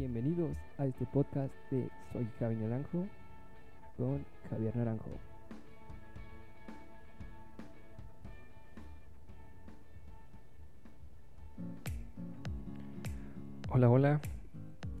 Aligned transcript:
Bienvenidos 0.00 0.56
a 0.78 0.86
este 0.86 1.04
podcast 1.04 1.52
de 1.70 1.86
Soy 2.10 2.26
Javi 2.38 2.56
Naranjo 2.56 3.06
con 3.98 4.24
Javier 4.48 4.74
Naranjo. 4.74 5.10
Hola, 13.68 13.90
hola. 13.90 14.20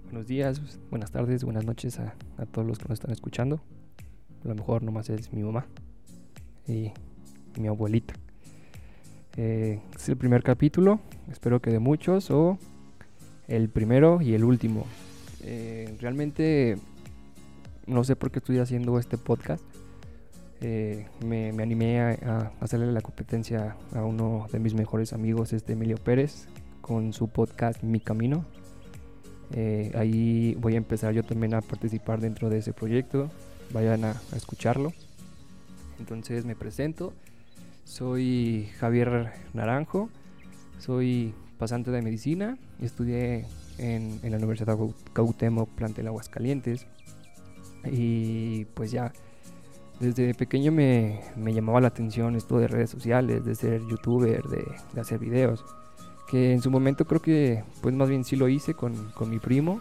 Buenos 0.04 0.26
días, 0.26 0.78
buenas 0.90 1.10
tardes, 1.10 1.44
buenas 1.44 1.64
noches 1.64 1.98
a, 1.98 2.14
todos 2.52 2.68
los 2.68 2.78
que 2.78 2.84
nos 2.84 2.98
están 2.98 3.12
escuchando. 3.12 3.62
A 4.44 4.48
lo 4.48 4.54
mejor 4.54 4.82
nomás 4.82 5.08
es 5.08 5.32
mi 5.32 5.42
mamá 5.42 5.64
y 6.68 6.92
mi 7.58 7.68
abuelita. 7.68 8.12
Eh, 9.38 9.80
es 9.96 10.10
el 10.10 10.18
primer 10.18 10.42
capítulo, 10.42 11.00
espero 11.30 11.62
que 11.62 11.70
de 11.70 11.78
muchos 11.78 12.30
o 12.30 12.58
el 13.50 13.68
primero 13.68 14.22
y 14.22 14.34
el 14.34 14.44
último. 14.44 14.86
Eh, 15.42 15.96
realmente 16.00 16.78
no 17.86 18.04
sé 18.04 18.14
por 18.16 18.30
qué 18.30 18.38
estoy 18.38 18.58
haciendo 18.58 18.98
este 18.98 19.18
podcast. 19.18 19.62
Eh, 20.62 21.06
me, 21.24 21.48
animé 21.48 22.00
a, 22.00 22.52
hacerle 22.60 22.92
la 22.92 23.00
competencia 23.00 23.76
a 23.94 24.04
uno 24.04 24.46
de 24.52 24.60
mis 24.60 24.74
mejores 24.74 25.12
amigos, 25.12 25.52
este 25.52 25.72
Emilio 25.72 25.96
Pérez, 25.96 26.46
con 26.80 27.12
su 27.12 27.28
podcast 27.28 27.82
Mi 27.82 27.98
Camino. 27.98 28.44
Eh, 29.52 29.90
ahí 29.96 30.54
voy 30.60 30.74
a 30.74 30.76
empezar 30.76 31.12
yo 31.12 31.24
también 31.24 31.54
a 31.54 31.60
participar 31.60 32.20
dentro 32.20 32.50
de 32.50 32.58
ese 32.58 32.72
proyecto. 32.72 33.30
Vayan 33.72 34.04
a, 34.04 34.10
a 34.32 34.36
escucharlo. 34.36 34.92
Entonces 35.98 36.44
me 36.44 36.54
presento. 36.54 37.12
Soy 37.84 38.68
Javier 38.78 39.32
Naranjo. 39.54 40.08
Soy 40.78 41.34
pasante 41.60 41.90
de 41.90 42.00
medicina, 42.00 42.56
estudié 42.80 43.44
en, 43.76 44.18
la 44.22 44.38
Universidad 44.38 44.78
Cuauhtémoc, 45.14 45.68
plantel 45.68 46.06
Aguascalientes. 46.06 46.86
Y 47.84 48.64
pues 48.74 48.90
ya, 48.90 49.12
desde 50.00 50.34
pequeño 50.34 50.72
me, 50.72 51.20
llamaba 51.36 51.82
la 51.82 51.88
atención 51.88 52.34
esto 52.34 52.58
de 52.58 52.66
redes 52.66 52.88
sociales, 52.88 53.44
de 53.44 53.54
ser 53.54 53.82
youtuber, 53.86 54.42
de, 54.44 54.64
hacer 54.98 55.18
videos. 55.18 55.62
Que 56.30 56.52
en 56.52 56.62
su 56.62 56.70
momento 56.70 57.04
creo 57.04 57.20
que, 57.20 57.62
pues 57.82 57.94
más 57.94 58.08
bien 58.08 58.24
sí 58.24 58.36
lo 58.36 58.48
hice 58.48 58.72
con, 58.72 59.12
mi 59.28 59.38
primo. 59.38 59.80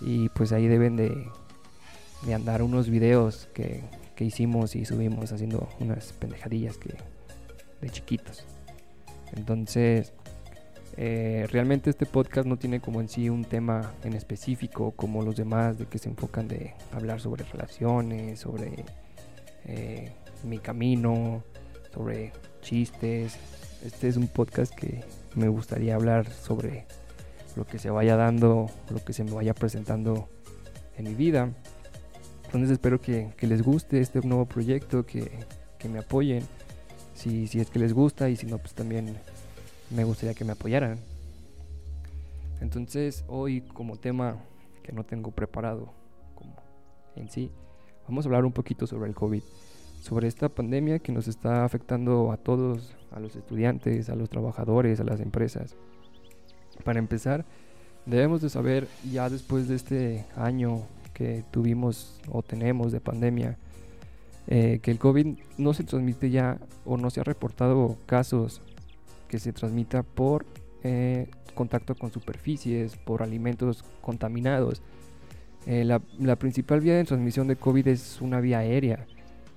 Y 0.00 0.30
pues 0.30 0.52
ahí 0.52 0.66
deben 0.68 0.96
de, 0.96 1.28
andar 2.34 2.62
unos 2.62 2.88
videos 2.88 3.46
que, 3.52 3.84
que 4.16 4.24
hicimos 4.24 4.74
y 4.74 4.86
subimos 4.86 5.32
haciendo 5.32 5.68
unas 5.80 6.14
pendejadillas 6.14 6.78
que 6.78 6.94
de 7.82 7.90
chiquitos. 7.90 8.46
Entonces, 9.36 10.14
eh, 10.96 11.48
realmente 11.50 11.90
este 11.90 12.06
podcast 12.06 12.46
no 12.46 12.56
tiene 12.56 12.80
como 12.80 13.00
en 13.00 13.08
sí 13.08 13.28
un 13.28 13.44
tema 13.44 13.92
en 14.04 14.12
específico 14.12 14.92
como 14.92 15.22
los 15.22 15.34
demás 15.34 15.76
de 15.76 15.86
que 15.86 15.98
se 15.98 16.08
enfocan 16.08 16.46
de 16.46 16.74
hablar 16.92 17.20
sobre 17.20 17.44
relaciones, 17.44 18.38
sobre 18.38 18.84
eh, 19.64 20.12
mi 20.44 20.58
camino, 20.58 21.42
sobre 21.92 22.32
chistes. 22.60 23.36
Este 23.84 24.06
es 24.06 24.16
un 24.16 24.28
podcast 24.28 24.72
que 24.72 25.02
me 25.34 25.48
gustaría 25.48 25.96
hablar 25.96 26.30
sobre 26.30 26.86
lo 27.56 27.66
que 27.66 27.78
se 27.78 27.90
vaya 27.90 28.16
dando, 28.16 28.70
lo 28.90 29.04
que 29.04 29.12
se 29.12 29.24
me 29.24 29.32
vaya 29.32 29.52
presentando 29.52 30.28
en 30.96 31.04
mi 31.06 31.14
vida. 31.14 31.50
Entonces 32.44 32.70
espero 32.70 33.00
que, 33.00 33.32
les 33.40 33.62
guste 33.62 34.00
este 34.00 34.20
nuevo 34.20 34.46
proyecto, 34.46 35.04
que, 35.04 35.28
me 35.90 35.98
apoyen, 35.98 36.42
si, 37.14 37.46
si 37.46 37.60
es 37.60 37.68
que 37.68 37.78
les 37.78 37.92
gusta 37.92 38.30
y 38.30 38.36
si 38.36 38.46
no, 38.46 38.56
pues 38.56 38.72
también 38.72 39.18
me 39.90 40.04
gustaría 40.04 40.34
que 40.34 40.44
me 40.44 40.52
apoyaran. 40.52 40.98
Entonces 42.60 43.24
hoy 43.28 43.60
como 43.60 43.96
tema 43.96 44.36
que 44.82 44.92
no 44.92 45.04
tengo 45.04 45.30
preparado 45.30 45.92
como 46.34 46.54
en 47.16 47.30
sí, 47.30 47.50
vamos 48.08 48.24
a 48.24 48.28
hablar 48.28 48.44
un 48.44 48.52
poquito 48.52 48.86
sobre 48.86 49.08
el 49.08 49.14
COVID, 49.14 49.42
sobre 50.00 50.28
esta 50.28 50.48
pandemia 50.48 50.98
que 50.98 51.12
nos 51.12 51.28
está 51.28 51.64
afectando 51.64 52.32
a 52.32 52.36
todos, 52.36 52.94
a 53.12 53.20
los 53.20 53.36
estudiantes, 53.36 54.08
a 54.08 54.16
los 54.16 54.28
trabajadores, 54.28 55.00
a 55.00 55.04
las 55.04 55.20
empresas. 55.20 55.76
Para 56.84 56.98
empezar, 56.98 57.44
debemos 58.06 58.42
de 58.42 58.50
saber 58.50 58.88
ya 59.10 59.30
después 59.30 59.68
de 59.68 59.76
este 59.76 60.26
año 60.36 60.82
que 61.14 61.44
tuvimos 61.50 62.20
o 62.30 62.42
tenemos 62.42 62.92
de 62.92 63.00
pandemia, 63.00 63.56
eh, 64.46 64.80
que 64.82 64.90
el 64.90 64.98
COVID 64.98 65.38
no 65.56 65.72
se 65.72 65.84
transmite 65.84 66.30
ya 66.30 66.58
o 66.84 66.98
no 66.98 67.08
se 67.08 67.20
ha 67.20 67.24
reportado 67.24 67.96
casos 68.04 68.60
que 69.28 69.38
se 69.38 69.52
transmita 69.52 70.02
por 70.02 70.44
eh, 70.82 71.28
contacto 71.54 71.94
con 71.94 72.12
superficies, 72.12 72.96
por 72.96 73.22
alimentos 73.22 73.84
contaminados. 74.00 74.82
Eh, 75.66 75.84
la, 75.84 76.36
principal 76.36 76.80
vía 76.80 76.96
de 76.96 77.04
transmisión 77.04 77.48
de 77.48 77.56
COVID 77.56 77.88
es 77.88 78.20
una 78.20 78.40
vía 78.40 78.58
aérea. 78.58 79.06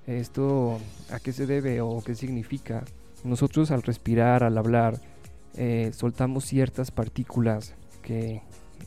¿Esto 0.05 0.79
a 1.11 1.19
qué 1.19 1.33
se 1.33 1.45
debe 1.45 1.81
o 1.81 2.01
qué 2.01 2.15
significa? 2.15 2.85
Nosotros 3.25 3.71
al 3.71 3.83
respirar, 3.83 4.43
al 4.43 4.57
hablar, 4.57 5.01
eh, 5.57 5.91
soltamos 5.93 6.45
ciertas 6.45 6.91
partículas 6.91 7.75
que 8.03 8.41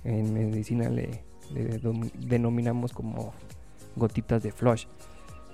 en 0.05 0.33
medicina 0.33 0.89
le 0.89 1.25
denominamos 2.21 2.93
como 2.93 3.35
gotitas 3.97 4.43
de 4.43 4.53
flush. 4.53 4.87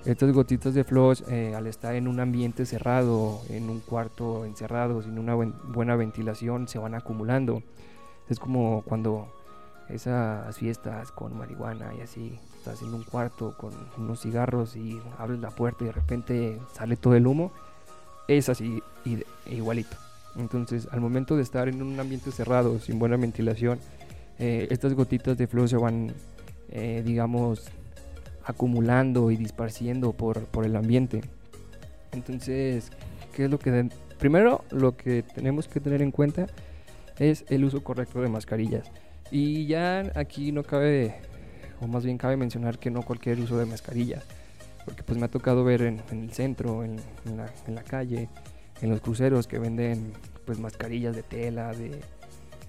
Estas 0.06 0.31
gotitas 0.31 0.72
de 0.72 0.84
flush, 0.84 1.22
eh, 1.28 1.56
al 1.56 1.67
estar 1.67 1.97
en 1.97 2.06
un 2.06 2.21
ambiente 2.21 2.65
cerrado, 2.65 3.41
en 3.49 3.69
un 3.69 3.81
cuarto 3.81 4.44
encerrado, 4.44 5.03
sin 5.03 5.19
una 5.19 5.34
buena 5.34 5.97
ventilación, 5.97 6.69
se 6.69 6.78
van 6.78 6.94
acumulando. 6.94 7.65
Es 8.28 8.39
como 8.39 8.83
cuando 8.83 9.27
esas 9.89 10.56
fiestas 10.56 11.11
con 11.11 11.37
marihuana 11.37 11.93
y 11.99 12.03
así, 12.03 12.39
estás 12.56 12.83
en 12.83 12.95
un 12.95 13.03
cuarto 13.03 13.56
con 13.59 13.72
unos 13.99 14.21
cigarros 14.21 14.77
y 14.77 15.00
abres 15.19 15.41
la 15.41 15.50
puerta 15.50 15.83
y 15.83 15.89
de 15.89 15.93
repente 15.93 16.61
sale 16.72 16.97
todo 16.97 17.16
el 17.16 17.27
humo. 17.27 17.50
Es 18.28 18.49
así, 18.49 18.81
igualito. 19.47 19.97
Entonces, 20.37 20.87
al 20.93 21.00
momento 21.00 21.34
de 21.34 21.43
estar 21.43 21.69
en 21.69 21.83
un 21.83 21.99
ambiente 21.99 22.31
cerrado, 22.31 22.78
sin 22.78 23.00
buena 23.00 23.16
ventilación, 23.16 23.81
eh, 24.39 24.69
estas 24.71 24.95
gotitas 24.95 25.37
de 25.37 25.49
flush 25.49 25.71
se 25.71 25.77
van, 25.77 26.15
eh, 26.69 27.03
digamos, 27.05 27.72
acumulando 28.47 29.31
y 29.31 29.37
disparciendo 29.37 30.12
por, 30.12 30.47
por 30.47 30.65
el 30.65 30.77
ambiente. 30.77 31.21
Entonces, 32.12 32.91
¿qué 33.34 33.45
es 33.45 33.51
lo 33.51 33.59
que... 33.59 33.91
Primero, 34.19 34.65
lo 34.71 34.97
que 34.97 35.23
tenemos 35.23 35.69
que 35.69 35.81
tener 35.81 36.01
en 36.01 36.11
cuenta 36.11 36.47
es 37.19 37.45
el 37.49 37.65
uso 37.65 37.83
correcto 37.83 38.23
de 38.23 38.29
mascarillas. 38.29 38.91
Y 39.31 39.67
ya 39.67 40.11
aquí 40.15 40.53
no 40.53 40.62
cabe, 40.62 41.17
o 41.81 41.87
más 41.87 42.05
bien 42.05 42.17
cabe 42.17 42.37
mencionar 42.37 42.79
que 42.79 42.91
no 42.91 43.03
cualquier 43.03 43.41
uso 43.41 43.59
de 43.59 43.67
mascarillas. 43.67 44.25
Porque 44.84 45.03
pues 45.03 45.19
me 45.19 45.27
ha 45.27 45.31
tocado 45.31 45.65
ver 45.65 45.83
en, 45.83 46.01
el 46.11 46.33
centro, 46.33 46.84
en, 46.84 46.97
la, 47.37 47.53
en, 47.67 47.75
la, 47.75 47.83
calle, 47.83 48.28
en 48.81 48.91
los 48.91 49.01
cruceros 49.01 49.49
que 49.49 49.59
venden 49.59 50.13
pues 50.45 50.61
mascarillas 50.61 51.17
de 51.17 51.25
tela, 51.25 51.73
de, 51.73 52.01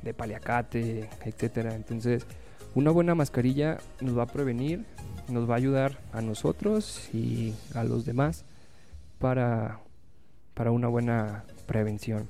de 0.02 0.14
paliacate, 0.14 1.08
etcétera. 1.24 1.76
Entonces, 1.76 2.26
una 2.74 2.92
buena 2.92 3.14
mascarilla 3.16 3.78
nos 4.02 4.18
va 4.18 4.24
a 4.24 4.28
prevenir 4.28 4.86
nos 5.30 5.50
va 5.50 5.56
a 5.56 5.58
ayudar 5.58 5.98
a 6.14 6.22
nosotros 6.22 7.10
y 7.14 7.54
a 7.74 7.84
los 7.84 8.06
demás 8.06 8.46
para, 9.20 9.80
para 10.54 10.72
una 10.72 10.88
buena 10.88 11.44
prevención. 11.66 12.30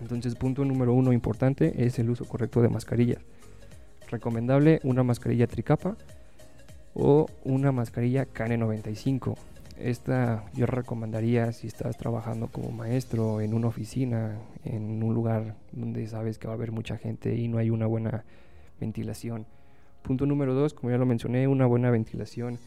Entonces, 0.00 0.34
punto 0.34 0.64
número 0.64 0.92
uno 0.92 1.12
importante 1.12 1.86
es 1.86 1.98
el 1.98 2.10
uso 2.10 2.24
correcto 2.26 2.60
de 2.60 2.68
mascarillas. 2.68 3.22
Recomendable 4.10 4.80
una 4.84 5.02
mascarilla 5.02 5.46
tricapa 5.46 5.96
o 6.94 7.26
una 7.44 7.72
mascarilla 7.72 8.26
KN95. 8.26 9.36
Esta 9.78 10.44
yo 10.54 10.64
recomendaría 10.66 11.52
si 11.52 11.66
estás 11.66 11.98
trabajando 11.98 12.48
como 12.48 12.70
maestro 12.70 13.40
en 13.40 13.52
una 13.52 13.68
oficina, 13.68 14.38
en 14.64 15.02
un 15.02 15.12
lugar 15.12 15.54
donde 15.72 16.06
sabes 16.06 16.38
que 16.38 16.46
va 16.46 16.54
a 16.54 16.56
haber 16.56 16.72
mucha 16.72 16.96
gente 16.96 17.34
y 17.34 17.48
no 17.48 17.58
hay 17.58 17.68
una 17.68 17.86
buena 17.86 18.24
ventilación 18.80 19.46
Punto 20.06 20.24
número 20.24 20.54
dos, 20.54 20.72
como 20.72 20.92
ya 20.92 20.98
lo 20.98 21.06
mencioné, 21.06 21.48
una 21.48 21.66
buena 21.66 21.90
ventilación. 21.90 22.58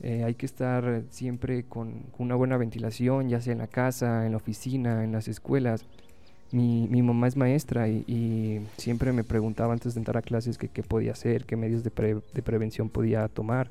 Eh, 0.00 0.24
hay 0.24 0.34
que 0.34 0.46
estar 0.46 1.02
siempre 1.10 1.64
con, 1.64 1.92
una 2.16 2.34
buena 2.34 2.56
ventilación, 2.56 3.28
ya 3.28 3.42
sea 3.42 3.52
en 3.52 3.58
la 3.58 3.66
casa, 3.66 4.24
en 4.24 4.32
la 4.32 4.38
oficina, 4.38 5.04
en 5.04 5.12
las 5.12 5.28
escuelas. 5.28 5.84
Mi, 6.50 6.88
mamá 7.02 7.26
es 7.26 7.36
maestra 7.36 7.88
y, 7.88 8.66
siempre 8.78 9.12
me 9.12 9.22
preguntaba 9.22 9.74
antes 9.74 9.94
de 9.94 10.00
entrar 10.00 10.16
a 10.16 10.22
clases 10.22 10.56
qué 10.56 10.82
podía 10.82 11.12
hacer, 11.12 11.44
qué 11.44 11.56
medios 11.56 11.84
de, 11.84 11.90
prevención 11.90 12.88
podía 12.88 13.28
tomar. 13.28 13.68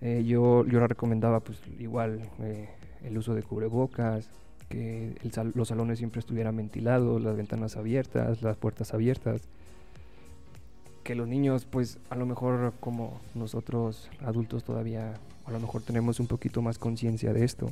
Eh, 0.00 0.24
yo, 0.26 0.66
yo 0.66 0.80
le 0.80 0.88
recomendaba 0.88 1.38
pues 1.38 1.60
igual 1.78 2.20
eh, 2.42 2.68
el 3.04 3.16
uso 3.16 3.34
de 3.34 3.44
cubrebocas, 3.44 4.28
que 4.68 5.12
los 5.54 5.68
salones 5.68 5.98
siempre 5.98 6.18
estuvieran 6.18 6.56
ventilados, 6.56 7.22
las 7.22 7.36
ventanas 7.36 7.76
abiertas, 7.76 8.42
las 8.42 8.56
puertas 8.56 8.92
abiertas 8.92 9.42
que 11.04 11.14
los 11.14 11.28
niños, 11.28 11.66
pues 11.66 11.98
a 12.10 12.16
lo 12.16 12.26
mejor 12.26 12.72
como 12.80 13.20
nosotros 13.34 14.10
adultos 14.24 14.64
todavía, 14.64 15.14
a 15.44 15.52
lo 15.52 15.60
mejor 15.60 15.82
tenemos 15.82 16.18
un 16.18 16.26
poquito 16.26 16.62
más 16.62 16.78
conciencia 16.78 17.32
de 17.32 17.44
esto, 17.44 17.70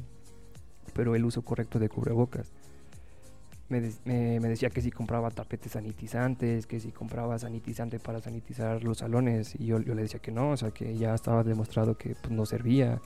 pero 0.94 1.17
el 1.17 1.25
uso 1.25 1.43
correcto 1.43 1.79
de 1.79 1.88
cubrebocas. 1.88 2.52
me, 3.70 3.81
decía 3.81 4.69
que 4.69 4.82
si 4.82 4.90
compraba 4.90 5.31
tapetes 5.31 5.73
sanitizantes, 5.73 6.67
que 6.67 6.79
si 6.79 6.93
compraba 6.93 7.38
sanitizante 7.38 7.99
para 7.99 8.20
sanitizar 8.20 8.84
los 8.84 8.99
salones. 8.99 9.55
Y 9.58 9.67
yo, 9.67 9.81
yo 9.81 9.94
le 9.94 10.02
decía 10.02 10.20
que 10.20 10.31
no, 10.31 10.50
o 10.50 10.56
sea, 10.58 10.70
que 10.70 10.96
ya 10.99 11.14
estaba 11.14 11.43
demostrado 11.43 11.96
que 11.96 12.14
pues, 12.14 12.31
no 12.31 12.44
servía. 12.44 13.00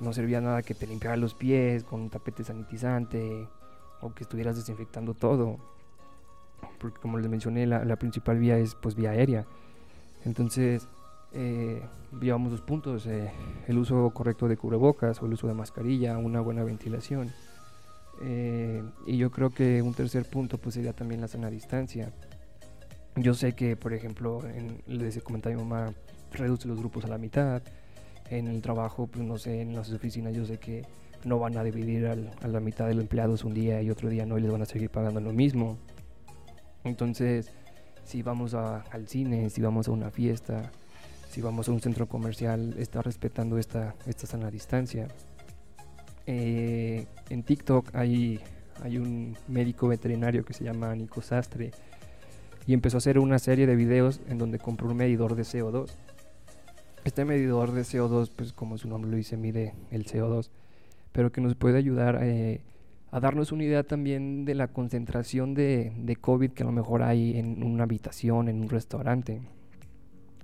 No 0.00 0.12
servía 0.12 0.40
nada 0.40 0.62
que 0.62 0.74
te 0.74 0.86
limpiara 0.86 1.16
los 1.16 1.34
pies 1.34 1.84
con 1.84 2.00
un 2.00 2.10
tapete 2.10 2.42
sanitizante 2.44 3.46
o 4.00 4.12
que 4.14 4.24
estuvieras 4.24 4.56
desinfectando 4.56 5.12
todo. 5.14 5.58
Porque 6.78 7.00
como 7.00 7.18
les 7.18 7.28
mencioné, 7.28 7.66
la, 7.66 7.96
principal 7.96 8.38
vía 8.38 8.58
es 8.58 8.74
pues 8.74 8.94
vía 8.94 9.10
aérea. 9.10 9.46
Entonces, 10.24 10.88
eh, 11.32 11.82
llevamos 12.20 12.52
dos 12.52 12.60
puntos, 12.60 13.06
eh, 13.06 13.30
el 13.66 13.78
uso 13.78 14.10
correcto 14.10 14.48
de 14.48 14.56
cubrebocas 14.56 15.22
o 15.22 15.26
el 15.26 15.32
uso 15.34 15.46
de 15.46 15.54
mascarilla, 15.54 16.18
una 16.18 16.40
buena 16.40 16.64
ventilación. 16.64 17.32
Eh, 18.22 18.82
y 19.06 19.16
yo 19.16 19.30
creo 19.30 19.50
que 19.50 19.82
un 19.82 19.92
tercer 19.92 20.24
punto 20.24 20.58
pues 20.58 20.76
sería 20.76 20.92
también 20.92 21.20
la 21.20 21.28
sana 21.28 21.50
distancia. 21.50 22.12
Yo 23.16 23.34
sé 23.34 23.54
que, 23.54 23.76
por 23.76 23.92
ejemplo, 23.92 24.42
en, 24.46 24.82
les 24.86 25.22
comenté 25.22 25.50
a 25.50 25.56
mi 25.56 25.62
mamá, 25.62 25.92
reduce 26.32 26.66
los 26.68 26.78
grupos 26.78 27.04
a 27.04 27.08
la 27.08 27.18
mitad. 27.18 27.62
En 28.30 28.48
el 28.48 28.62
trabajo, 28.62 29.06
pues 29.06 29.24
no 29.24 29.38
sé, 29.38 29.60
en 29.60 29.74
las 29.74 29.92
oficinas 29.92 30.34
yo 30.34 30.44
sé 30.44 30.58
que 30.58 30.84
no 31.24 31.38
van 31.38 31.56
a 31.56 31.64
dividir 31.64 32.06
a 32.06 32.48
la 32.48 32.60
mitad 32.60 32.86
de 32.86 32.94
los 32.94 33.02
empleados 33.02 33.44
un 33.44 33.54
día 33.54 33.80
y 33.82 33.90
otro 33.90 34.08
día 34.08 34.26
no 34.26 34.38
y 34.38 34.42
les 34.42 34.50
van 34.50 34.62
a 34.62 34.66
seguir 34.66 34.90
pagando 34.90 35.20
lo 35.20 35.32
mismo. 35.32 35.78
Entonces, 36.84 37.50
si 38.04 38.22
vamos 38.22 38.54
al 38.54 39.08
cine, 39.08 39.50
si 39.50 39.62
vamos 39.62 39.88
a 39.88 39.90
una 39.90 40.10
fiesta, 40.10 40.70
si 41.30 41.40
vamos 41.40 41.68
a 41.68 41.72
un 41.72 41.80
centro 41.80 42.06
comercial, 42.06 42.76
está 42.78 43.02
respetando 43.02 43.58
esta, 43.58 43.94
esta 44.06 44.26
sana 44.26 44.50
distancia. 44.50 45.08
Eh, 46.26 47.06
en 47.28 47.42
TikTok 47.42 47.94
hay, 47.94 48.40
hay 48.82 48.98
un 48.98 49.36
médico 49.48 49.88
veterinario 49.88 50.44
que 50.44 50.52
se 50.52 50.64
llama 50.64 50.94
Nico 50.94 51.20
Sastre 51.22 51.72
y 52.66 52.72
empezó 52.72 52.96
a 52.96 52.98
hacer 52.98 53.18
una 53.18 53.38
serie 53.38 53.66
de 53.66 53.76
videos 53.76 54.20
en 54.28 54.38
donde 54.38 54.58
compró 54.58 54.88
un 54.88 54.96
medidor 54.96 55.34
de 55.34 55.42
CO2. 55.42 55.90
Este 57.04 57.24
medidor 57.24 57.72
de 57.72 57.82
CO2, 57.82 58.30
pues 58.34 58.52
como 58.52 58.78
su 58.78 58.88
nombre 58.88 59.10
lo 59.10 59.16
dice, 59.16 59.36
mide 59.36 59.74
el 59.90 60.06
CO2, 60.06 60.48
pero 61.12 61.32
que 61.32 61.40
nos 61.40 61.54
puede 61.54 61.76
ayudar 61.76 62.20
eh, 62.22 62.62
a 63.14 63.20
darnos 63.20 63.52
una 63.52 63.62
idea 63.62 63.84
también 63.84 64.44
de 64.44 64.56
la 64.56 64.66
concentración 64.66 65.54
de, 65.54 66.18
COVID 66.20 66.50
que 66.50 66.64
a 66.64 66.66
lo 66.66 66.72
mejor 66.72 67.04
hay 67.04 67.38
en 67.38 67.62
una 67.62 67.84
habitación, 67.84 68.48
en 68.48 68.60
un 68.60 68.68
restaurante. 68.68 69.40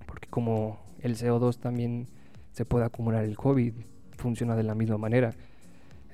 Porque 0.06 0.28
como 0.28 0.78
el 1.00 1.16
CO2 1.16 1.58
también 1.58 2.06
se 2.52 2.64
puede 2.64 2.84
acumular 2.84 3.24
el 3.24 3.36
COVID, 3.36 3.72
funciona 4.16 4.54
de 4.54 4.62
la 4.62 4.76
misma 4.76 4.98
manera. 4.98 5.32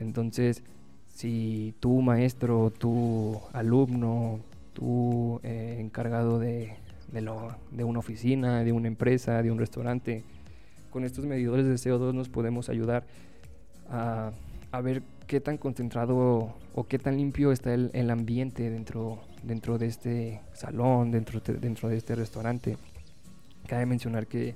Entonces, 0.01 0.63
si 1.09 1.75
tu 1.79 2.01
maestro, 2.01 2.71
tu 2.71 3.39
alumno, 3.53 4.41
tu 4.73 5.41
eh, 5.43 5.77
encargado 5.79 6.39
de, 6.39 6.73
de, 7.13 7.85
una 7.85 7.99
oficina, 7.99 8.65
de 8.65 8.73
una 8.73 8.89
empresa, 8.89 9.43
de 9.43 9.51
un 9.51 9.59
restaurante, 9.59 10.25
con 10.89 11.05
estos 11.05 11.27
medidores 11.27 11.67
de 11.67 11.75
CO2 11.75 12.15
nos 12.15 12.31
podemos 12.31 12.71
ayudar 12.71 13.05
a, 13.91 14.33
ver 14.83 15.03
qué 15.27 15.41
tan 15.41 15.59
concentrado 15.59 16.55
o 16.75 16.87
qué 16.89 16.99
tan 16.99 17.17
limpio 17.17 17.53
está 17.53 17.75
el, 17.75 18.11
ambiente 18.11 18.71
dentro, 18.71 19.21
dentro 19.43 19.79
de 19.79 19.87
este 19.87 20.41
salón, 20.53 21.11
dentro, 21.11 21.41
dentro 21.41 21.89
de 21.89 21.97
este 21.97 22.15
restaurante. 22.15 22.77
Cabe 23.67 23.87
mencionar 23.87 24.27
que, 24.27 24.55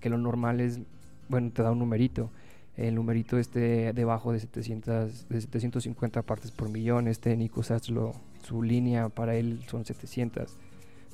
que 0.00 0.08
lo 0.08 0.18
normal 0.18 0.60
es, 0.60 0.80
bueno, 1.28 1.50
te 1.52 1.62
da 1.62 1.72
un 1.72 1.80
numerito 1.80 2.30
el 2.76 2.94
numerito 2.94 3.38
esté 3.38 3.92
debajo 3.94 4.32
de, 4.32 4.40
700, 4.40 5.28
de 5.30 5.40
750 5.40 6.22
partes 6.22 6.50
por 6.50 6.68
millón. 6.68 7.08
Este 7.08 7.34
Nico 7.36 7.62
Sastro, 7.62 8.12
su 8.42 8.62
línea 8.62 9.08
para 9.08 9.34
él 9.34 9.64
son 9.66 9.86
700. 9.86 10.58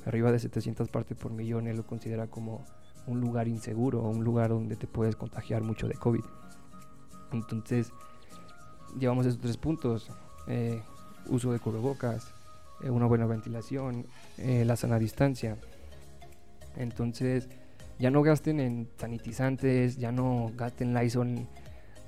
Arriba 0.05 0.33
de 0.33 0.39
700 0.39 0.89
partes 0.89 1.17
por 1.17 1.31
millón, 1.31 1.67
él 1.67 1.77
lo 1.77 1.87
considera 1.87 2.27
como 2.27 2.65
un 3.07 3.21
lugar 3.21 3.47
inseguro, 3.47 4.01
un 4.01 4.25
lugar 4.25 4.49
donde 4.49 4.75
te 4.75 4.87
puedes 4.87 5.15
contagiar 5.15 5.61
mucho 5.61 5.87
de 5.87 5.95
COVID. 5.95 6.23
Entonces, 7.31 7.93
llevamos 8.99 9.25
esos 9.25 9.39
tres 9.39 9.57
puntos. 9.57 10.09
Eh, 10.47 10.81
uso 11.27 11.51
de 11.51 11.59
cubrebocas, 11.59 12.33
eh, 12.83 12.89
una 12.89 13.05
buena 13.05 13.25
ventilación, 13.25 14.05
eh, 14.37 14.65
la 14.65 14.75
sana 14.75 14.99
distancia. 14.99 15.57
Entonces, 16.75 17.47
ya 17.99 18.09
no 18.11 18.21
gasten 18.23 18.59
en 18.59 18.89
sanitizantes, 18.97 19.97
ya 19.97 20.11
no 20.11 20.51
gasten 20.55 20.93
Lysol 20.93 21.47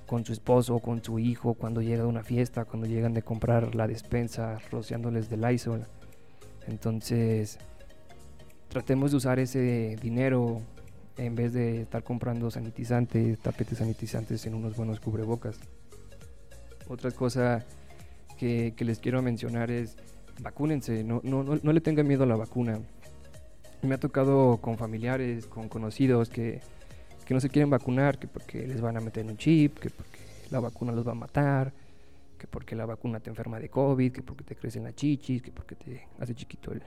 con 0.05 0.25
su 0.25 0.33
esposo, 0.33 0.79
con 0.79 1.03
su 1.03 1.19
hijo, 1.19 1.53
cuando 1.53 1.81
llega 1.81 2.03
de 2.03 2.09
una 2.09 2.23
fiesta, 2.23 2.65
cuando 2.65 2.87
llegan 2.87 3.13
de 3.13 3.21
comprar 3.21 3.75
la 3.75 3.87
despensa, 3.87 4.59
rociándoles 4.71 5.29
de 5.29 5.37
Lysol. 5.37 5.85
Entonces, 6.67 7.57
tratemos 8.69 9.11
de 9.11 9.17
usar 9.17 9.39
ese 9.39 9.95
dinero 10.01 10.61
en 11.17 11.35
vez 11.35 11.53
de 11.53 11.83
estar 11.83 12.03
comprando 12.03 12.51
sanitizantes, 12.51 13.39
tapetes 13.39 13.77
sanitizantes 13.77 14.45
en 14.45 14.55
unos 14.55 14.75
buenos 14.75 14.99
cubrebocas. 14.99 15.59
Otra 16.87 17.11
cosa 17.11 17.65
que, 18.37 18.73
les 18.77 18.99
quiero 18.99 19.21
mencionar 19.21 19.71
es 19.71 19.97
vacúnense, 20.41 21.03
no, 21.03 21.21
no, 21.23 21.43
no, 21.43 21.59
no 21.61 21.73
le 21.73 21.81
tengan 21.81 22.07
miedo 22.07 22.23
a 22.23 22.27
la 22.27 22.35
vacuna 22.35 22.79
me 23.85 23.95
ha 23.95 23.99
tocado 23.99 24.57
con 24.57 24.77
familiares, 24.77 25.45
con 25.45 25.69
conocidos 25.69 26.29
que, 26.29 26.61
no 27.29 27.39
se 27.39 27.49
quieren 27.49 27.69
vacunar, 27.69 28.19
que 28.19 28.27
porque 28.27 28.67
les 28.67 28.81
van 28.81 28.97
a 28.97 29.01
meter 29.01 29.25
un 29.25 29.37
chip, 29.37 29.79
que 29.79 29.89
porque 29.89 30.19
la 30.51 30.59
vacuna 30.59 30.91
los 30.91 31.07
va 31.07 31.13
a 31.13 31.15
matar, 31.15 31.73
que 32.37 32.47
porque 32.47 32.75
la 32.75 32.85
vacuna 32.85 33.19
te 33.19 33.29
enferma 33.29 33.59
de 33.59 33.69
COVID, 33.69 34.11
que 34.11 34.21
porque 34.21 34.43
te 34.43 34.55
crecen 34.55 34.83
las 34.83 34.95
chichis, 34.95 35.41
que 35.41 35.51
porque 35.51 35.75
te 35.75 36.07
hace 36.19 36.35
chiquito 36.35 36.71
el, 36.71 36.83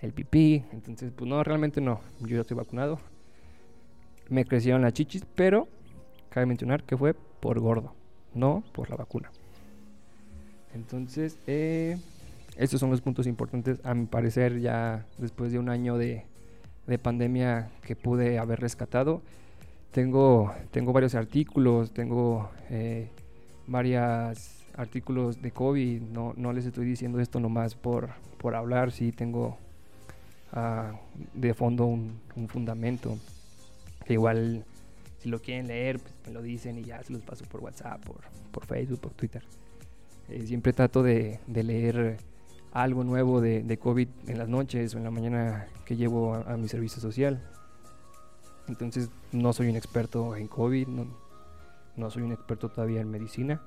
el 0.00 0.12
pipí. 0.12 0.64
Entonces, 0.72 1.12
pues 1.14 1.28
no, 1.28 1.42
realmente 1.42 1.80
no. 1.80 2.00
Yo 2.20 2.36
ya 2.36 2.40
estoy 2.42 2.56
vacunado. 2.56 3.00
Me 4.28 4.44
crecieron 4.44 4.82
las 4.82 4.92
chichis, 4.92 5.24
pero 5.34 5.66
cabe 6.28 6.46
mencionar 6.46 6.84
que 6.84 6.96
fue 6.96 7.14
por 7.14 7.58
gordo, 7.58 7.94
no 8.36 8.62
por 8.72 8.90
la 8.90 8.96
vacuna. 8.96 9.30
Entonces, 10.74 11.38
eh, 11.46 11.98
estos 12.56 12.80
son 12.80 12.90
los 12.90 13.00
puntos 13.00 13.26
importantes, 13.26 13.80
a 13.84 13.94
mi 13.94 14.06
parecer, 14.06 14.60
ya 14.60 15.04
después 15.18 15.52
de 15.52 15.58
un 15.58 15.68
año 15.68 15.98
de, 15.98 16.24
pandemia 17.02 17.68
que 17.82 17.96
pude 17.96 18.38
haber 18.38 18.60
rescatado. 18.60 19.22
Tengo, 19.90 20.54
tengo 20.70 20.92
varios 20.92 21.14
artículos, 21.14 21.92
tengo 21.92 22.50
eh, 22.70 23.08
varios 23.66 24.64
artículos 24.76 25.40
de 25.42 25.50
COVID, 25.50 26.02
no, 26.02 26.34
no 26.36 26.52
les 26.52 26.66
estoy 26.66 26.84
diciendo 26.84 27.18
esto 27.18 27.40
nomás 27.40 27.74
por, 27.74 28.10
por 28.38 28.54
hablar, 28.54 28.92
sí 28.92 29.10
tengo 29.12 29.56
ah, 30.52 30.92
de 31.34 31.54
fondo 31.54 31.86
un, 31.86 32.20
fundamento. 32.48 33.16
Que 34.04 34.12
igual, 34.12 34.64
si 35.26 35.30
lo 35.30 35.40
quieren 35.40 35.66
leer, 35.66 35.98
pues 35.98 36.14
me 36.24 36.32
lo 36.32 36.40
dicen 36.40 36.78
y 36.78 36.84
ya 36.84 37.02
se 37.02 37.12
los 37.12 37.20
paso 37.20 37.44
por 37.46 37.60
WhatsApp, 37.60 38.00
por, 38.04 38.20
por 38.52 38.64
Facebook, 38.64 39.00
por 39.00 39.12
Twitter. 39.14 39.42
Eh, 40.28 40.46
siempre 40.46 40.72
trato 40.72 41.02
de, 41.02 41.40
de 41.48 41.64
leer 41.64 42.18
algo 42.70 43.02
nuevo 43.02 43.40
de, 43.40 43.64
de, 43.64 43.76
COVID 43.76 44.06
en 44.28 44.38
las 44.38 44.48
noches 44.48 44.94
o 44.94 44.98
en 44.98 45.02
la 45.02 45.10
mañana 45.10 45.66
que 45.84 45.96
llevo 45.96 46.36
a, 46.36 46.56
mi 46.56 46.68
servicio 46.68 47.02
social. 47.02 47.42
Entonces 48.68 49.10
no 49.32 49.52
soy 49.52 49.68
un 49.68 49.74
experto 49.74 50.36
en 50.36 50.46
COVID, 50.46 50.86
no, 50.86 51.08
no, 51.96 52.08
soy 52.08 52.22
un 52.22 52.30
experto 52.30 52.68
todavía 52.68 53.00
en 53.00 53.10
medicina. 53.10 53.60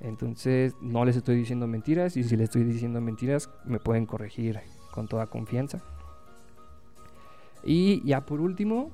Entonces 0.00 0.74
no 0.80 1.04
les 1.04 1.16
estoy 1.18 1.36
diciendo 1.36 1.66
mentiras 1.66 2.16
y 2.16 2.24
si 2.24 2.34
les 2.34 2.44
estoy 2.44 2.64
diciendo 2.64 2.98
mentiras 3.02 3.50
me 3.66 3.78
pueden 3.78 4.06
corregir 4.06 4.58
con 4.90 5.06
toda 5.06 5.26
confianza. 5.26 5.82
Y 7.62 8.02
ya 8.06 8.24
por 8.24 8.40
último, 8.40 8.90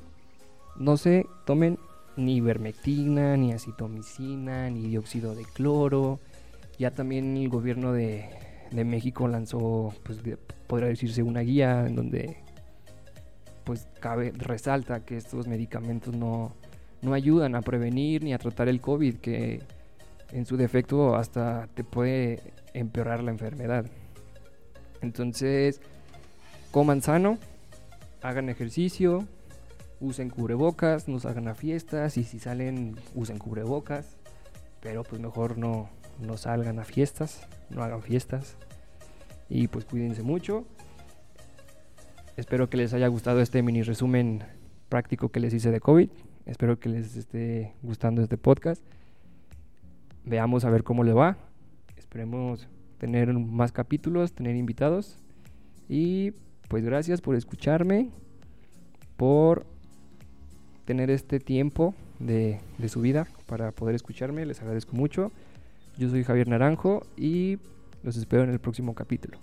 no 0.78 0.96
se 0.96 1.26
tomen 1.44 1.78
ni 2.16 2.36
ivermectina, 2.36 3.36
ni 3.36 3.52
acitomicina, 3.52 4.70
ni 4.70 4.88
dióxido 4.88 5.34
de 5.34 5.44
cloro. 5.44 6.20
Ya 6.78 6.92
también 6.92 7.36
el 7.36 7.48
gobierno 7.48 7.92
de, 7.92 8.28
de 8.70 8.84
México 8.84 9.28
lanzó, 9.28 9.92
pues 10.04 10.20
decirse, 10.68 11.22
una 11.22 11.40
guía 11.40 11.86
en 11.86 11.96
donde 11.96 12.36
pues 13.64 13.86
cabe, 14.00 14.32
resalta 14.34 15.04
que 15.04 15.16
estos 15.16 15.46
medicamentos 15.46 16.14
no, 16.14 16.54
no 17.02 17.12
ayudan 17.12 17.54
a 17.54 17.60
prevenir 17.60 18.24
ni 18.24 18.32
a 18.32 18.38
tratar 18.38 18.68
el 18.68 18.80
COVID, 18.80 19.16
que 19.16 19.60
en 20.32 20.46
su 20.46 20.56
defecto 20.56 21.16
hasta 21.16 21.68
te 21.74 21.84
puede 21.84 22.40
empeorar 22.72 23.22
la 23.22 23.30
enfermedad. 23.30 23.84
Entonces, 25.02 25.80
coman 26.70 27.02
sano, 27.02 27.38
hagan 28.22 28.48
ejercicio, 28.48 29.26
usen 30.00 30.30
cubrebocas, 30.30 31.08
no 31.08 31.18
salgan 31.18 31.48
a 31.48 31.54
fiestas 31.54 32.16
y 32.16 32.24
si 32.24 32.38
salen 32.38 32.96
usen 33.14 33.38
cubrebocas, 33.38 34.16
pero 34.80 35.02
pues 35.02 35.20
mejor 35.20 35.58
no, 35.58 35.88
no 36.20 36.36
salgan 36.36 36.78
a 36.78 36.84
fiestas, 36.84 37.46
no 37.70 37.82
hagan 37.82 38.02
fiestas 38.02 38.56
y 39.48 39.68
pues 39.68 39.84
cuídense 39.84 40.22
mucho. 40.22 40.64
Espero 42.36 42.70
que 42.70 42.76
les 42.76 42.94
haya 42.94 43.08
gustado 43.08 43.40
este 43.40 43.62
mini 43.62 43.82
resumen 43.82 44.44
práctico 44.88 45.30
que 45.30 45.40
les 45.40 45.52
hice 45.52 45.70
de 45.70 45.80
COVID. 45.80 46.08
Espero 46.46 46.78
que 46.78 46.88
les 46.88 47.16
esté 47.16 47.74
gustando 47.82 48.22
este 48.22 48.38
podcast. 48.38 48.82
Veamos 50.24 50.64
a 50.64 50.70
ver 50.70 50.84
cómo 50.84 51.02
le 51.02 51.12
va. 51.12 51.36
Esperemos 51.96 52.68
tener 52.98 53.32
más 53.32 53.72
capítulos, 53.72 54.32
tener 54.32 54.56
invitados. 54.56 55.18
Y 55.88 56.32
pues 56.68 56.84
gracias 56.84 57.20
por 57.20 57.34
escucharme, 57.34 58.10
por 59.16 59.66
tener 60.88 61.10
este 61.10 61.38
tiempo 61.38 61.94
de, 62.18 62.60
de 62.78 62.88
su 62.88 63.02
vida 63.02 63.28
para 63.44 63.72
poder 63.72 63.94
escucharme. 63.94 64.46
Les 64.46 64.62
agradezco 64.62 64.96
mucho. 64.96 65.30
Yo 65.98 66.08
soy 66.08 66.24
Javier 66.24 66.48
Naranjo 66.48 67.02
y 67.14 67.58
los 68.02 68.16
espero 68.16 68.44
en 68.44 68.48
el 68.48 68.58
próximo 68.58 68.94
capítulo. 68.94 69.38